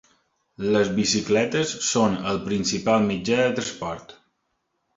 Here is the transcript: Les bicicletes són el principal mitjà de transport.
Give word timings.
Les 0.75 0.87
bicicletes 0.99 1.75
són 1.89 2.17
el 2.31 2.41
principal 2.49 3.07
mitjà 3.13 3.39
de 3.45 3.55
transport. 3.61 4.19